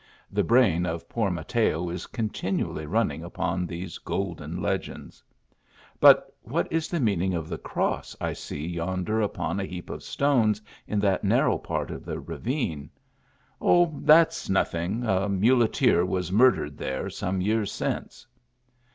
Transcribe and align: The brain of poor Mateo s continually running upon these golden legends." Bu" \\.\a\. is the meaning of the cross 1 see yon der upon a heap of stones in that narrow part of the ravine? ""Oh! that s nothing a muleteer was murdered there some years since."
The 0.31 0.43
brain 0.43 0.87
of 0.87 1.07
poor 1.07 1.29
Mateo 1.29 1.87
s 1.91 2.07
continually 2.07 2.87
running 2.87 3.23
upon 3.23 3.67
these 3.67 3.99
golden 3.99 4.59
legends." 4.59 5.21
Bu" 6.01 6.07
\\.\a\. 6.47 6.65
is 6.73 6.87
the 6.87 6.99
meaning 6.99 7.35
of 7.35 7.47
the 7.47 7.59
cross 7.59 8.15
1 8.19 8.33
see 8.33 8.65
yon 8.65 9.03
der 9.03 9.21
upon 9.21 9.59
a 9.59 9.65
heap 9.65 9.91
of 9.91 10.01
stones 10.01 10.59
in 10.87 10.99
that 11.01 11.23
narrow 11.23 11.59
part 11.59 11.91
of 11.91 12.03
the 12.03 12.19
ravine? 12.19 12.89
""Oh! 13.61 13.93
that 14.01 14.29
s 14.29 14.49
nothing 14.49 15.03
a 15.03 15.29
muleteer 15.29 16.03
was 16.03 16.31
murdered 16.31 16.79
there 16.79 17.07
some 17.11 17.39
years 17.39 17.71
since." 17.71 18.25